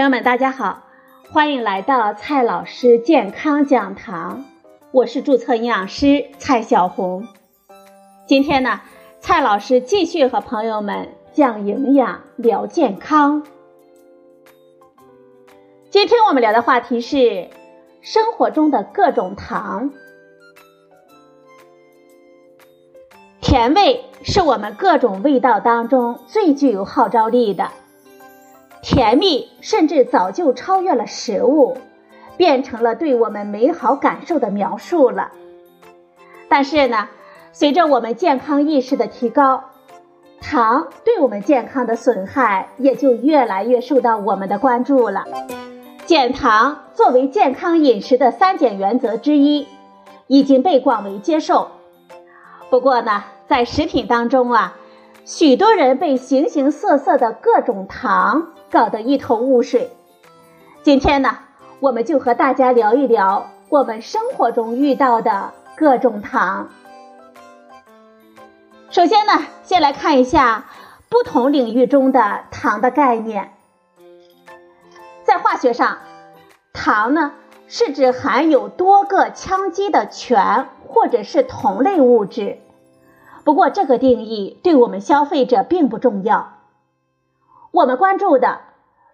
[0.00, 0.84] 朋友们，大家好，
[1.30, 4.46] 欢迎来到蔡老师健康讲堂，
[4.92, 7.28] 我是注册营养师蔡小红。
[8.26, 8.80] 今天呢，
[9.20, 13.42] 蔡老师继续和朋友们讲营养、聊健康。
[15.90, 17.50] 今天我们聊的话题是
[18.00, 19.90] 生活中的各种糖。
[23.42, 27.68] 甜味是我们各种味道当中最具有号召力的。
[28.82, 31.76] 甜蜜甚至早就超越了食物，
[32.36, 35.32] 变成了对我们美好感受的描述了。
[36.48, 37.08] 但是呢，
[37.52, 39.64] 随着我们健康意识的提高，
[40.40, 45.24] 糖对我们健康的损害也就越来越受到我们的关注了。
[46.06, 49.68] 减糖作为健康饮食的三减原则之一，
[50.26, 51.68] 已经被广为接受。
[52.70, 54.76] 不过呢，在食品当中啊，
[55.24, 58.52] 许多人被形形色色的各种糖。
[58.70, 59.90] 搞得一头雾水。
[60.84, 61.38] 今天呢，
[61.80, 66.68] 我们就和大家聊一聊我们生活中遇到的各种糖。
[68.90, 69.32] 首先呢，
[69.64, 70.66] 先来看一下
[71.08, 73.54] 不同领域中的糖的概念。
[75.24, 75.98] 在化学上，
[76.72, 77.32] 糖呢
[77.66, 82.60] 是指含有多个羟基的醛或者是同类物质。
[83.44, 86.58] 不过这个定义对我们消费者并不重要。
[87.72, 88.60] 我们关注的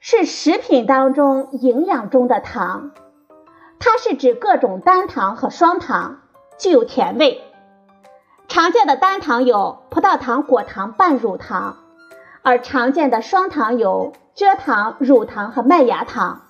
[0.00, 2.92] 是食品当中营养中的糖，
[3.78, 6.20] 它是指各种单糖和双糖，
[6.58, 7.42] 具有甜味。
[8.48, 11.78] 常见的单糖有葡萄糖、果糖、半乳糖，
[12.42, 16.42] 而常见的双糖有蔗糖、乳糖和麦芽糖。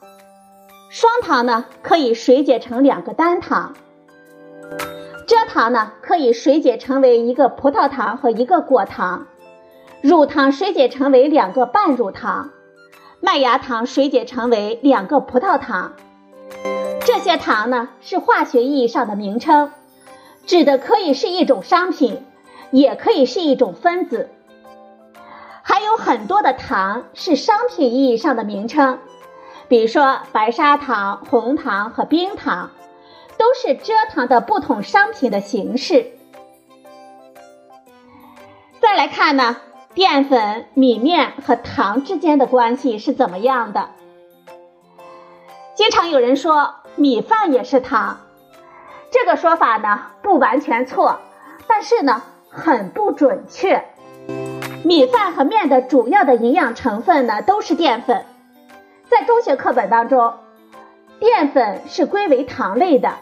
[0.90, 3.74] 双糖呢可以水解成两个单糖，
[5.36, 9.26] 蔗糖呢可以水解成为一个葡萄糖和一个果糖。
[10.00, 12.52] 乳糖水解成为两个半乳糖，
[13.20, 15.92] 麦芽糖水解成为两个葡萄糖。
[17.04, 19.72] 这些糖呢是化学意义上的名称，
[20.46, 22.24] 指的可以是一种商品，
[22.70, 24.30] 也可以是一种分子。
[25.60, 29.00] 还有很多的糖是商品意义上的名称，
[29.68, 32.70] 比如说白砂糖、红糖和冰糖，
[33.38, 36.12] 都是蔗糖的不同商品的形式。
[38.80, 39.56] 再来看呢。
[39.96, 43.88] 淀粉、米面和糖之间的关系是怎么样的？
[45.74, 48.20] 经常有人说米饭也是糖，
[49.10, 51.20] 这个说法呢不完全错，
[51.66, 53.86] 但是呢很不准确。
[54.84, 58.26] 米饭和面的主要的营养成分呢都是淀粉，
[59.08, 60.34] 在中学课本当中，
[61.20, 63.14] 淀粉是归为糖类的，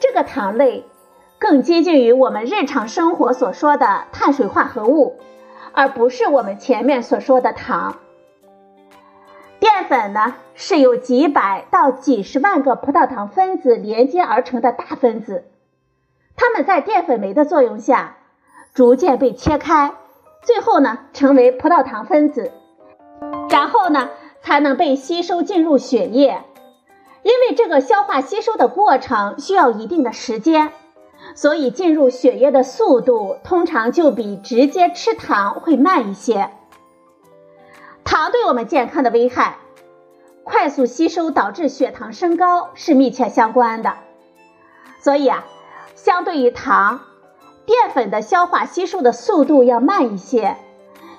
[0.00, 0.84] 这个糖类
[1.38, 5.18] 更接近于我们日常生活所说的碳水化合物。
[5.76, 7.96] 而不是我们前面所说的糖。
[9.58, 15.46] 淀粉呢，是由几百到几十万个葡萄糖分子连接而成的大分子，
[16.36, 18.18] 它们在淀粉酶的作用下，
[18.72, 19.94] 逐渐被切开，
[20.42, 22.52] 最后呢，成为葡萄糖分子，
[23.50, 24.10] 然后呢，
[24.42, 26.44] 才能被吸收进入血液。
[27.24, 30.70] 因为这个消化吸收的过程需要一定的时间。
[31.34, 36.50] 所以进入血液的速度通常就比直接吃糖会慢一些。
[38.04, 39.56] 糖对我们健康的危害，
[40.44, 43.94] 快速吸收导致血糖升高是密切相关的。
[45.00, 45.44] 所以啊，
[45.96, 47.00] 相对于糖，
[47.64, 50.58] 淀粉的消化吸收的速度要慢一些，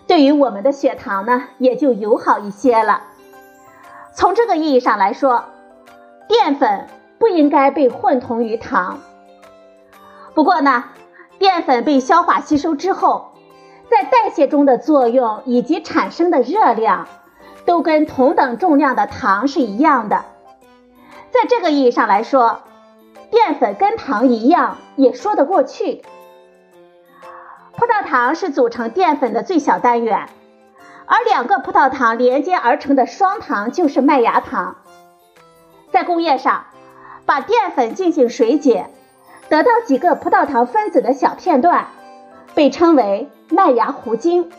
[0.05, 3.01] 对于我们的血糖呢也就友好一些了。
[4.13, 5.45] 从这个意义上来说，
[6.27, 6.87] 淀粉
[7.17, 8.99] 不应该被混同于糖。
[10.33, 10.85] 不过呢，
[11.39, 13.33] 淀粉被消化吸收之后，
[13.89, 17.07] 在代谢中的作用以及产生的热量，
[17.65, 20.25] 都跟同等重量的糖是一样的。
[21.31, 22.61] 在这个意义上来说，
[23.29, 26.03] 淀粉跟糖一样也说得过去。
[27.77, 30.29] 葡萄糖是组成淀粉的最小单元，
[31.05, 34.77] 而两个葡萄糖连接而成的双糖就是麦芽糖。
[35.91, 36.65] 在工业上，
[37.25, 38.87] 把淀粉进行水解。
[39.47, 41.87] 得到几个葡萄糖分子的小片段，
[42.55, 44.51] 被称为麦芽糊精。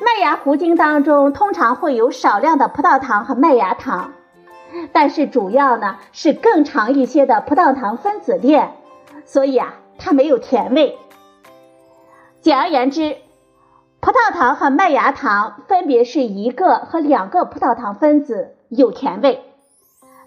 [0.00, 4.12] 麦芽糊精当中通常会有少量的葡萄糖和麦芽糖，
[4.92, 8.72] 但是主要呢是更长一些的葡萄糖分子链，
[9.26, 10.98] 所以啊它没有甜味。
[12.40, 13.18] 简而言之，
[14.00, 19.42] 葡萄糖和麦芽糖分别是一个和两个葡萄糖分子，有甜味。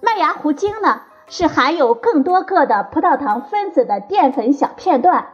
[0.02, 1.02] 麦芽糊精呢？
[1.30, 5.28] 是含有更多个的葡萄糖分子的淀粉小片段，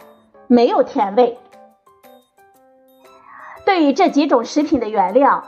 [0.48, 1.38] 没有甜味。
[3.64, 5.44] 对于这几种食品的原料，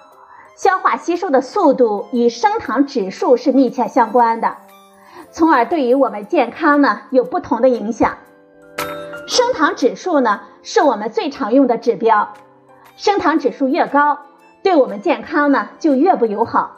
[0.56, 4.58] 消化吸收的速度与升糖指数是密切相关的，
[5.32, 8.18] 从而对于我们健康呢有不同的影响。
[9.28, 12.34] 升糖指数呢是我们最常用的指标，
[12.98, 14.20] 升糖指数越高，
[14.62, 16.75] 对我们健康呢就越不友好。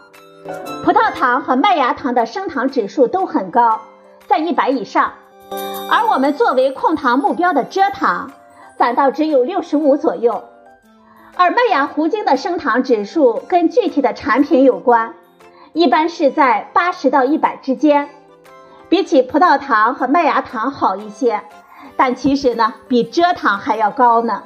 [0.84, 3.82] 葡萄糖和麦芽糖的升糖指数都很高，
[4.28, 5.14] 在一百以上，
[5.92, 8.32] 而我们作为控糖目标的蔗糖，
[8.78, 10.44] 反倒只有六十五左右。
[11.36, 15.14] 而麦芽糊精的升糖指数跟具体的产品有关，
[15.74, 18.10] 一般是在八十到一百之间，
[18.90, 21.42] 比起葡萄糖和麦芽糖好一些，
[21.96, 24.44] 但其实呢比蔗糖还要高呢。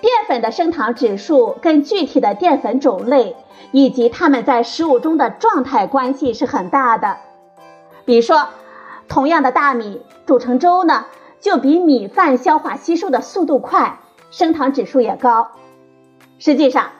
[0.00, 3.36] 淀粉的升糖指数跟具体的淀粉种类
[3.72, 7.16] 以及它们在食物中的状态关系是很大的。
[8.04, 8.48] 比如说，
[9.08, 11.06] 同样的大米煮成粥呢，
[11.40, 13.98] 就比米饭消化吸收的速度快，
[14.30, 15.52] 升糖指数也高。
[16.38, 16.90] 实际上，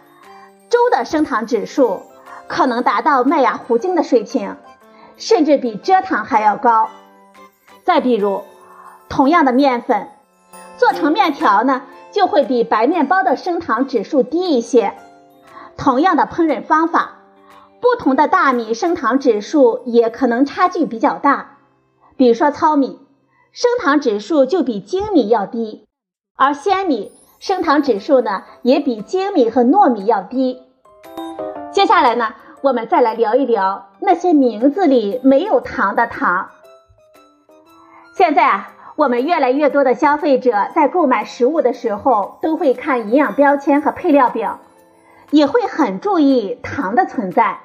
[0.70, 2.02] 粥的升糖指数
[2.48, 4.56] 可能达到麦芽糊精的水平，
[5.16, 6.88] 甚至比蔗糖还要高。
[7.82, 8.42] 再比如，
[9.08, 10.08] 同样的面粉
[10.78, 11.82] 做成面条呢，
[12.14, 14.94] 就会比白面包的升糖指数低一些。
[15.76, 17.16] 同样的烹饪方法，
[17.80, 21.58] 不同的大米升糖指数也可能差距比较大。
[22.16, 23.00] 比如说糙米，
[23.50, 25.84] 升糖指数就比精米要低，
[26.36, 27.12] 而鲜米。
[27.40, 30.62] 升糖指数呢，也比精米和糯米要低。
[31.72, 32.32] 接下来呢，
[32.62, 36.48] 我们再来聊一聊那些名字里没有糖的糖。
[38.16, 44.60] 现在啊，我们越来越多的消费者在购买食物的时候，都会看营养标签和配料表，
[45.30, 47.58] 也会很注意糖的存在。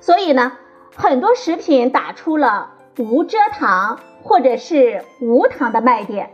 [0.00, 0.52] 所以呢，
[0.94, 6.30] 很多食品打出了无蔗糖或者是无糖的卖点。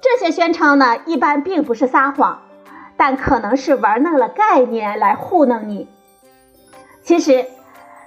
[0.00, 2.42] 这些宣称呢，一般并不是撒谎，
[2.96, 5.88] 但可能是玩弄了概念来糊弄你。
[7.02, 7.44] 其实，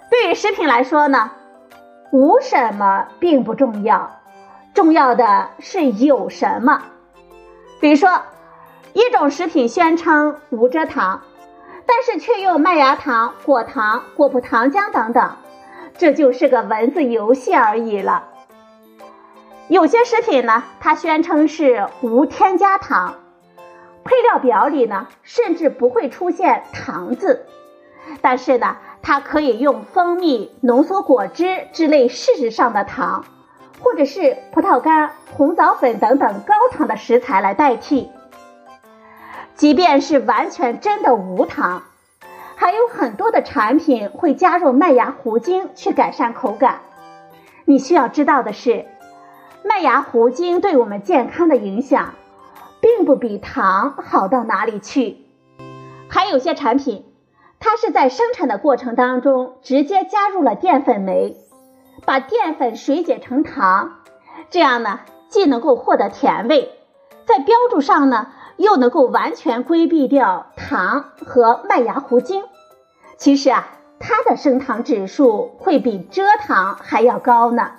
[0.09, 1.31] 对于食品来说呢，
[2.13, 4.11] 无什么并不重要，
[4.73, 6.83] 重要的是有什么。
[7.79, 8.09] 比如说，
[8.93, 11.21] 一种食品宣称无蔗糖，
[11.85, 15.35] 但是却用麦芽糖、果糖、果葡糖浆等等，
[15.97, 18.29] 这就是个文字游戏而已了。
[19.67, 23.15] 有些食品呢，它宣称是无添加糖，
[24.03, 27.45] 配料表里呢甚至不会出现糖字，
[28.21, 33.25] 但是呢，它可以用蜂蜜、浓缩果汁之类事实上的糖，
[33.83, 38.09] 或者是葡萄干、红枣粉等等高糖的食材来代替。
[39.55, 41.83] 即便是完全真的无糖，
[42.55, 46.79] 还有很多的产品会加入麦芽糊精去改善口感。
[47.65, 48.85] 你需要知道的是。
[49.65, 52.15] 麦芽糊精对我们健康的影响，
[52.81, 55.19] 并不比糖好到哪里去。
[56.09, 57.05] 还有些产品，
[57.61, 61.37] 它是在生产的过程当中直接加入了淀粉酶，
[62.05, 63.99] 把淀粉水解成糖，
[64.49, 66.71] 这样呢，既能够获得甜味，
[67.25, 68.27] 在标注上呢，
[68.57, 72.43] 又能够完全规避掉糖和麦芽糊精。
[73.17, 73.67] 其实啊，
[73.99, 77.71] 它的升糖指数会比蔗糖还要高呢。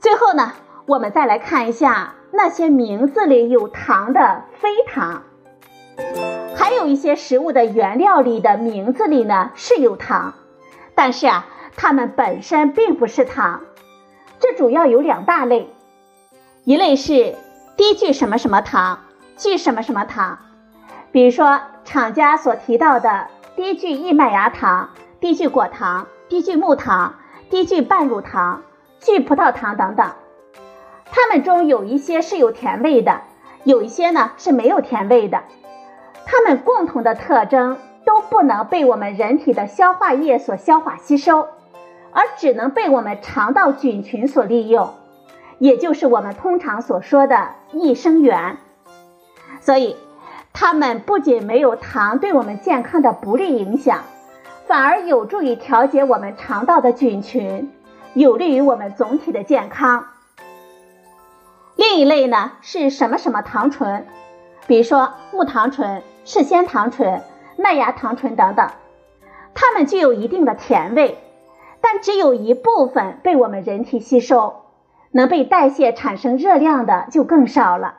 [0.00, 0.52] 最后呢，
[0.86, 5.22] 我们再来看一下那些名字里有糖的非糖，
[6.56, 10.34] 还有一些食物的原料里的名字里呢是有糖，
[10.94, 13.62] 但是啊，它们本身并不是糖。
[14.40, 15.68] 这主要有两大类，
[16.64, 17.36] 一类是
[17.76, 19.00] 低聚什么什么糖，
[19.36, 20.38] 聚什么什么糖，
[21.12, 24.90] 比如说厂家所提到的低聚异麦芽糖、
[25.20, 27.14] 低聚果糖、低聚木糖、
[27.50, 28.62] 低聚半乳糖。
[29.00, 30.12] 聚葡萄糖等等，
[31.12, 33.20] 它们中有一些是有甜味的，
[33.62, 35.42] 有一些呢是没有甜味的。
[36.24, 37.76] 它们共同的特征
[38.06, 41.48] 都不能被我们人体的消化液所消化吸收，
[42.14, 44.94] 而只能被我们肠道菌群所利用，
[45.58, 48.56] 也就是我们通常所说的益生元。
[49.60, 49.96] 所以，
[50.52, 54.04] 它们不仅没有糖对我们健康的不利影响，
[54.66, 57.70] 反而有助于调节我们肠道的菌群。
[58.14, 60.06] 有利于我们总体的健康。
[61.74, 64.06] 另一类呢是什么什么糖醇，
[64.68, 67.22] 比如说木糖醇、赤藓糖醇、
[67.56, 68.70] 麦芽糖醇等等，
[69.52, 71.18] 它们具有一定的甜味，
[71.86, 74.62] 但只有一部分被我们人体吸收，
[75.10, 77.96] 能被代谢产生热量的就更少了。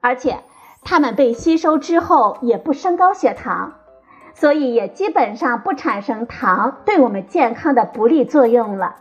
[0.00, 0.38] 而且
[0.82, 3.74] 它们被吸收之后也不升高血糖，
[4.32, 8.96] 所以也基本上不产生糖对我们健康的不利作用了。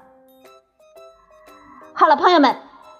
[1.94, 2.58] 好了，朋友们，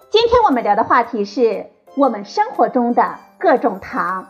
[0.08, 4.26] 今天我们聊的话题是我们生活中的各种糖。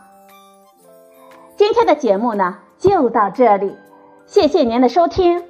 [1.55, 3.77] 今天的节目呢就到这里，
[4.25, 5.45] 谢谢您的收听，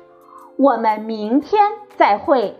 [0.57, 1.61] 我们明天
[1.97, 2.55] 再会。